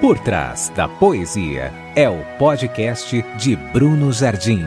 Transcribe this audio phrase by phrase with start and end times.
[0.00, 4.64] Por Trás da Poesia é o podcast de Bruno Jardim.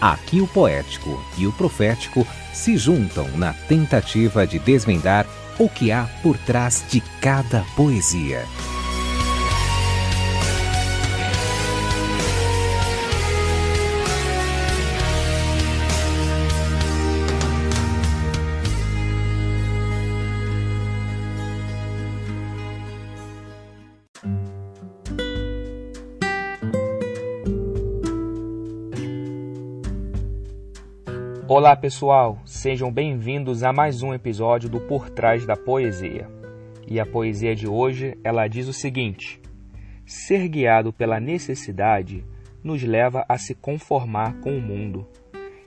[0.00, 2.24] Aqui o poético e o profético
[2.54, 5.26] se juntam na tentativa de desvendar
[5.58, 8.44] o que há por trás de cada poesia.
[31.48, 36.28] Olá pessoal, sejam bem-vindos a mais um episódio do Por Trás da Poesia.
[36.88, 39.40] E a poesia de hoje, ela diz o seguinte:
[40.04, 42.26] Ser guiado pela necessidade
[42.64, 45.06] nos leva a se conformar com o mundo.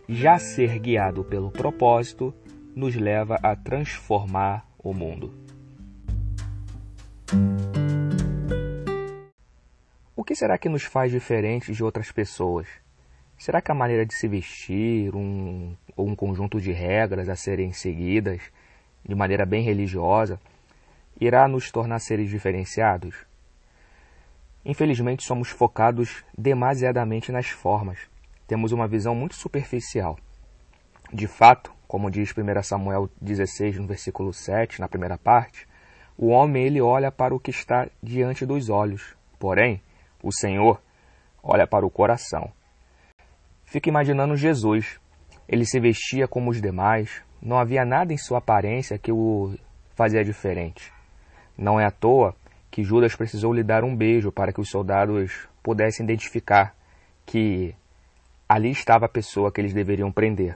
[0.05, 2.35] Já ser guiado pelo propósito
[2.75, 5.33] nos leva a transformar o mundo.
[10.13, 12.67] O que será que nos faz diferentes de outras pessoas?
[13.39, 17.71] Será que a maneira de se vestir, um, ou um conjunto de regras a serem
[17.71, 18.41] seguidas
[19.01, 20.37] de maneira bem religiosa,
[21.17, 23.15] irá nos tornar seres diferenciados?
[24.65, 27.97] Infelizmente, somos focados demasiadamente nas formas.
[28.45, 30.19] Temos uma visão muito superficial.
[31.13, 35.65] De fato, como diz 1 Samuel 16, no versículo 7, na primeira parte,
[36.17, 39.81] o homem ele olha para o que está diante dos olhos, porém,
[40.21, 40.81] o Senhor
[41.41, 42.51] olha para o coração.
[43.69, 44.99] Fico imaginando Jesus.
[45.47, 49.53] Ele se vestia como os demais, não havia nada em sua aparência que o
[49.95, 50.91] fazia diferente.
[51.55, 52.35] Não é à toa
[52.71, 56.75] que Judas precisou lhe dar um beijo para que os soldados pudessem identificar
[57.27, 57.75] que
[58.47, 60.55] ali estava a pessoa que eles deveriam prender.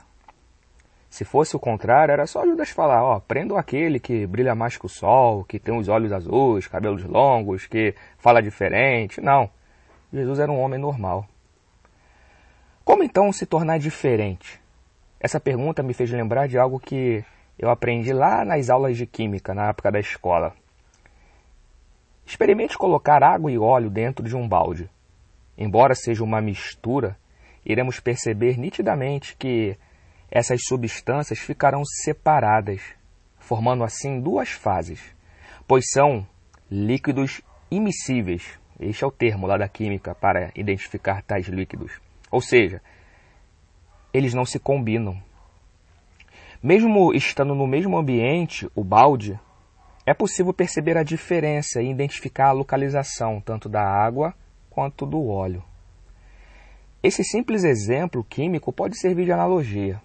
[1.08, 4.88] Se fosse o contrário, era só Judas falar, ó, prendam aquele que brilha mais que
[4.88, 9.22] o sol, que tem os olhos azuis, cabelos longos, que fala diferente.
[9.22, 9.52] Não.
[10.12, 11.28] Jesus era um homem normal.
[12.86, 14.60] Como então se tornar diferente?
[15.18, 17.24] Essa pergunta me fez lembrar de algo que
[17.58, 20.54] eu aprendi lá nas aulas de química, na época da escola.
[22.26, 24.90] Experimente colocar água e óleo dentro de um balde.
[25.58, 27.18] Embora seja uma mistura,
[27.66, 29.78] iremos perceber nitidamente que
[30.30, 32.82] essas substâncias ficarão separadas,
[33.40, 35.00] formando assim duas fases,
[35.66, 36.28] pois são
[36.70, 38.60] líquidos imissíveis.
[38.78, 42.02] Este é o termo lá da química para identificar tais líquidos.
[42.34, 42.82] Ou seja,
[44.12, 45.22] eles não se combinam.
[46.64, 49.40] Mesmo estando no mesmo ambiente, o balde,
[50.04, 54.34] é possível perceber a diferença e identificar a localização tanto da água
[54.68, 55.64] quanto do óleo.
[57.04, 60.02] Esse simples exemplo químico pode servir de analogia,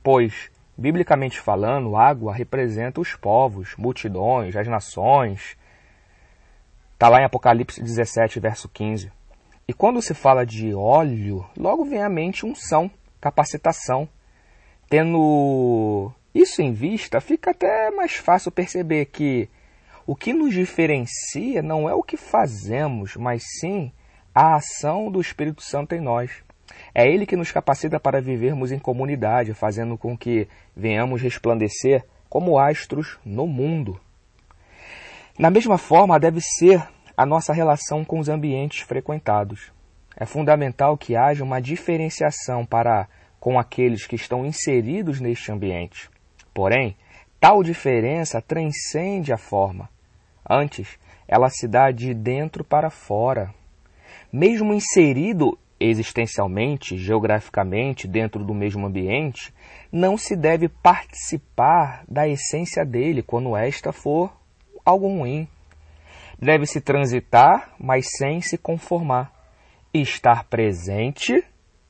[0.00, 5.56] pois, biblicamente falando, água representa os povos, multidões, as nações.
[6.92, 9.10] Está lá em Apocalipse 17, verso 15.
[9.66, 14.08] E quando se fala de óleo, logo vem à mente unção, capacitação.
[14.90, 19.48] Tendo isso em vista, fica até mais fácil perceber que
[20.06, 23.90] o que nos diferencia não é o que fazemos, mas sim
[24.34, 26.30] a ação do Espírito Santo em nós.
[26.94, 32.58] É Ele que nos capacita para vivermos em comunidade, fazendo com que venhamos resplandecer como
[32.58, 33.98] astros no mundo.
[35.38, 36.86] Na mesma forma, deve ser
[37.16, 39.72] a nossa relação com os ambientes frequentados.
[40.16, 43.08] É fundamental que haja uma diferenciação para
[43.40, 46.08] com aqueles que estão inseridos neste ambiente.
[46.54, 46.96] Porém,
[47.40, 49.88] tal diferença transcende a forma.
[50.48, 50.98] Antes,
[51.28, 53.52] ela se dá de dentro para fora.
[54.32, 59.52] Mesmo inserido existencialmente, geograficamente, dentro do mesmo ambiente,
[59.92, 64.34] não se deve participar da essência dele quando esta for
[64.84, 65.48] algo ruim.
[66.38, 69.32] Deve-se transitar, mas sem se conformar.
[69.92, 71.44] Estar presente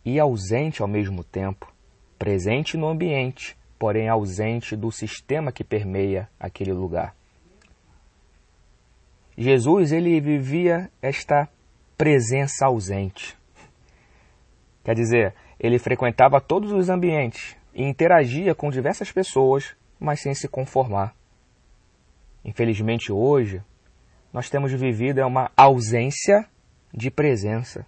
[0.05, 1.73] e ausente ao mesmo tempo.
[2.19, 7.15] Presente no ambiente, porém ausente do sistema que permeia aquele lugar.
[9.37, 11.49] Jesus, ele vivia esta
[11.97, 13.37] presença ausente.
[14.85, 20.47] Quer dizer, ele frequentava todos os ambientes e interagia com diversas pessoas, mas sem se
[20.47, 21.15] conformar.
[22.45, 23.63] Infelizmente hoje,
[24.35, 26.45] nós temos vivido é uma ausência
[26.93, 27.87] de presença,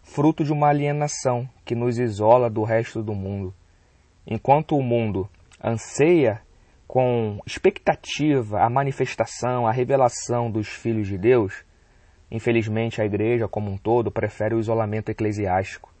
[0.00, 3.52] fruto de uma alienação que nos isola do resto do mundo.
[4.24, 5.28] Enquanto o mundo
[5.60, 6.40] anseia
[6.86, 11.64] com expectativa a manifestação, a revelação dos filhos de Deus,
[12.30, 15.92] infelizmente a igreja como um todo prefere o isolamento eclesiástico.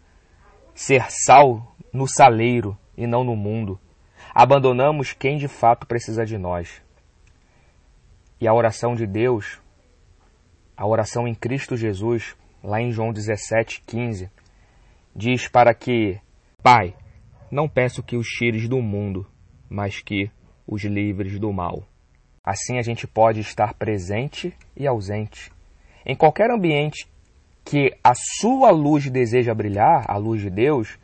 [0.76, 3.80] Ser sal no saleiro e não no mundo.
[4.32, 6.80] Abandonamos quem de fato precisa de nós.
[8.40, 9.61] E a oração de Deus,
[10.82, 14.28] a oração em Cristo Jesus, lá em João 17, 15,
[15.14, 16.18] diz para que,
[16.60, 16.92] Pai,
[17.52, 19.24] não peço que os tires do mundo,
[19.70, 20.28] mas que
[20.66, 21.84] os livres do mal.
[22.42, 25.52] Assim a gente pode estar presente e ausente.
[26.04, 27.08] Em qualquer ambiente
[27.64, 30.98] que a sua luz deseja brilhar, a luz de Deus,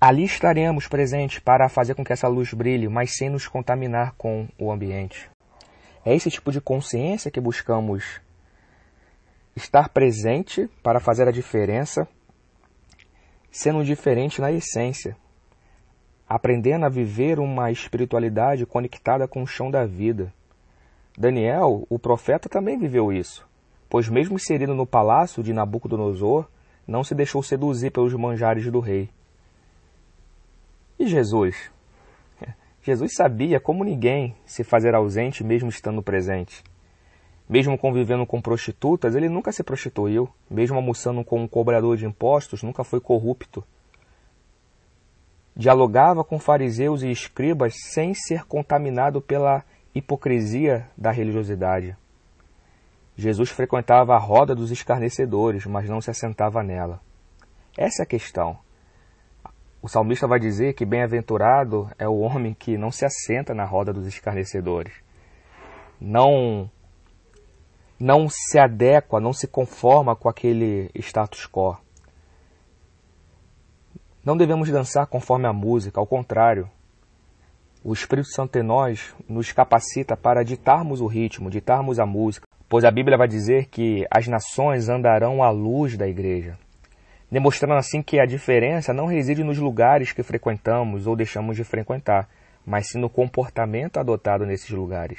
[0.00, 4.48] ali estaremos presentes para fazer com que essa luz brilhe, mas sem nos contaminar com
[4.58, 5.28] o ambiente.
[6.02, 8.22] É esse tipo de consciência que buscamos
[9.54, 12.06] estar presente para fazer a diferença,
[13.50, 15.16] sendo diferente na essência,
[16.28, 20.32] aprendendo a viver uma espiritualidade conectada com o chão da vida.
[21.18, 23.46] Daniel, o profeta, também viveu isso,
[23.88, 26.46] pois, mesmo inserido no palácio de Nabucodonosor,
[26.86, 29.10] não se deixou seduzir pelos manjares do rei.
[30.98, 31.70] E Jesus?
[32.82, 36.62] Jesus sabia, como ninguém, se fazer ausente mesmo estando presente.
[37.50, 40.30] Mesmo convivendo com prostitutas, ele nunca se prostituiu.
[40.48, 43.62] Mesmo almoçando com um cobrador de impostos, nunca foi corrupto
[45.60, 49.62] dialogava com fariseus e escribas sem ser contaminado pela
[49.94, 51.94] hipocrisia da religiosidade.
[53.14, 56.98] Jesus frequentava a roda dos escarnecedores, mas não se assentava nela.
[57.76, 58.58] Essa é a questão.
[59.82, 63.92] O salmista vai dizer que bem-aventurado é o homem que não se assenta na roda
[63.92, 64.94] dos escarnecedores.
[66.00, 66.70] Não
[68.00, 71.76] não se adequa, não se conforma com aquele status quo.
[74.24, 76.66] Não devemos dançar conforme a música, ao contrário.
[77.84, 82.84] O Espírito Santo em nós nos capacita para ditarmos o ritmo, ditarmos a música, pois
[82.84, 86.58] a Bíblia vai dizer que as nações andarão à luz da igreja,
[87.30, 92.28] demonstrando assim que a diferença não reside nos lugares que frequentamos ou deixamos de frequentar,
[92.64, 95.18] mas sim no comportamento adotado nesses lugares.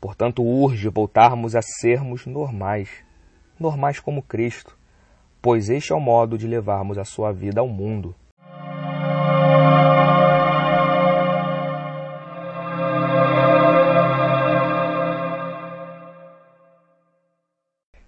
[0.00, 2.88] Portanto, urge voltarmos a sermos normais,
[3.58, 4.78] normais como Cristo,
[5.42, 8.14] pois este é o modo de levarmos a sua vida ao mundo.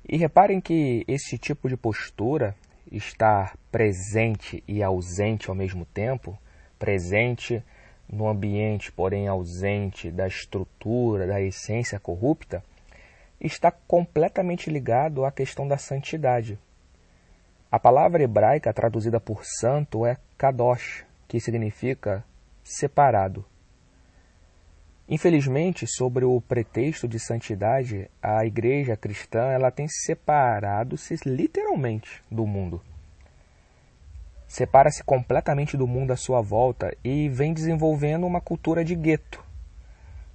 [0.09, 2.57] E reparem que esse tipo de postura,
[2.91, 6.37] estar presente e ausente ao mesmo tempo,
[6.79, 7.63] presente
[8.11, 12.63] no ambiente, porém ausente da estrutura, da essência corrupta,
[13.41, 16.59] está completamente ligado à questão da santidade,
[17.73, 22.25] a palavra hebraica traduzida por santo é kadosh, que significa
[22.65, 23.45] separado.
[25.09, 32.83] Infelizmente, sobre o pretexto de santidade, a igreja cristã ela tem separado-se literalmente do mundo.
[34.51, 39.41] Separa-se completamente do mundo à sua volta e vem desenvolvendo uma cultura de gueto.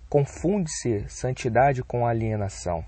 [0.08, 2.86] Confunde-se santidade com alienação.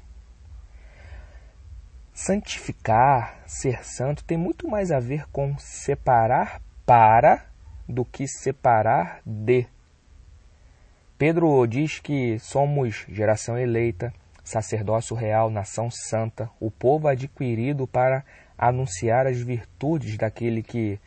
[2.13, 7.45] Santificar, ser santo, tem muito mais a ver com separar para
[7.89, 9.67] do que separar de.
[11.17, 14.13] Pedro diz que somos geração eleita,
[14.45, 18.23] sacerdócio real, nação santa, o povo adquirido para
[18.57, 20.97] anunciar as virtudes daquele que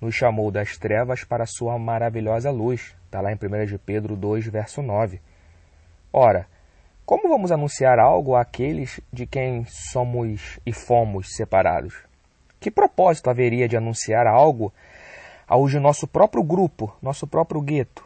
[0.00, 2.96] nos chamou das trevas para sua maravilhosa luz.
[3.04, 5.20] Está lá em 1 de Pedro 2, verso 9.
[6.12, 6.46] Ora,
[7.04, 11.94] como vamos anunciar algo àqueles de quem somos e fomos separados?
[12.60, 14.72] Que propósito haveria de anunciar algo
[15.46, 18.04] aos de nosso próprio grupo, nosso próprio gueto?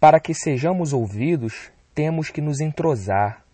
[0.00, 3.44] Para que sejamos ouvidos, temos que nos entrosar,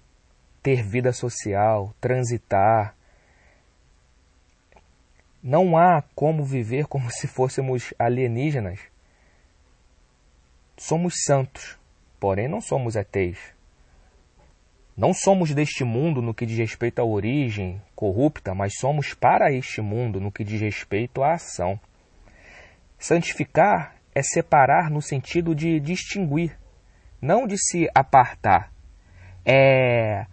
[0.62, 2.94] ter vida social, transitar.
[5.42, 8.78] Não há como viver como se fôssemos alienígenas.
[10.76, 11.78] Somos santos,
[12.18, 13.54] porém não somos ETs.
[14.96, 19.80] Não somos deste mundo no que diz respeito à origem corrupta, mas somos para este
[19.80, 21.80] mundo no que diz respeito à ação.
[22.98, 26.58] Santificar é separar no sentido de distinguir,
[27.20, 28.70] não de se apartar.
[29.42, 30.26] É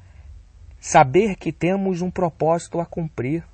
[0.79, 3.45] saber que temos um propósito a cumprir.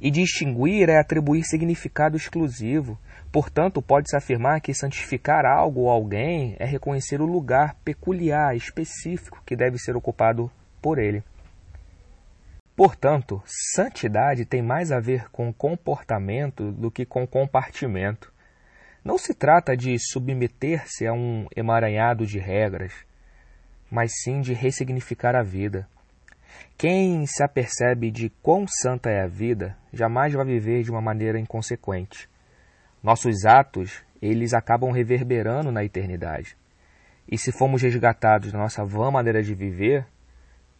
[0.00, 2.98] E distinguir é atribuir significado exclusivo.
[3.30, 9.54] Portanto, pode-se afirmar que santificar algo ou alguém é reconhecer o lugar peculiar, específico que
[9.54, 11.22] deve ser ocupado por ele.
[12.74, 18.32] Portanto, santidade tem mais a ver com comportamento do que com compartimento.
[19.04, 22.94] Não se trata de submeter-se a um emaranhado de regras,
[23.90, 25.86] mas sim de ressignificar a vida.
[26.76, 31.38] Quem se apercebe de quão santa é a vida, jamais vai viver de uma maneira
[31.38, 32.28] inconsequente.
[33.02, 36.56] Nossos atos, eles acabam reverberando na eternidade.
[37.30, 40.06] E se formos resgatados da nossa vã maneira de viver,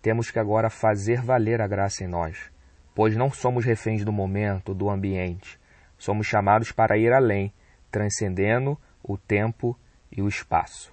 [0.02, 2.50] temos que agora fazer valer a graça em nós,
[2.94, 5.60] pois não somos reféns do momento, do ambiente.
[5.98, 7.52] Somos chamados para ir além,
[7.90, 9.78] transcendendo o tempo
[10.10, 10.92] e o espaço.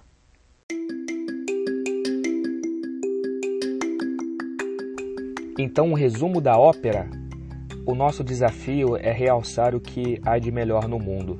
[5.58, 7.10] Então, o resumo da ópera:
[7.84, 11.36] o nosso desafio é realçar o que há de melhor no mundo.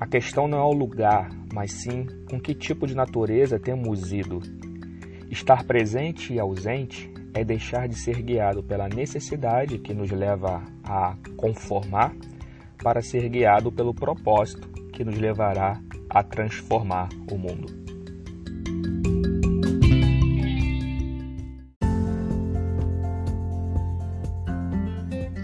[0.00, 4.40] A questão não é o lugar, mas sim com que tipo de natureza temos ido.
[5.30, 11.16] Estar presente e ausente é deixar de ser guiado pela necessidade que nos leva a
[11.36, 12.12] conformar
[12.82, 15.80] para ser guiado pelo propósito que nos levará
[16.10, 17.83] a transformar o mundo.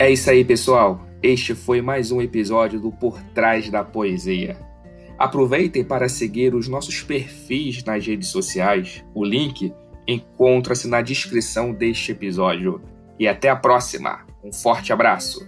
[0.00, 1.06] É isso aí, pessoal.
[1.22, 4.56] Este foi mais um episódio do Por Trás da Poesia.
[5.18, 9.04] Aproveitem para seguir os nossos perfis nas redes sociais.
[9.14, 9.74] O link
[10.08, 12.80] encontra-se na descrição deste episódio.
[13.18, 14.24] E até a próxima.
[14.42, 15.46] Um forte abraço.